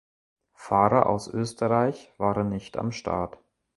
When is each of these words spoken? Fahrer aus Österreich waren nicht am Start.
Fahrer 0.55 1.05
aus 1.05 1.27
Österreich 1.27 2.11
waren 2.17 2.49
nicht 2.49 2.75
am 2.75 2.91
Start. 2.91 3.37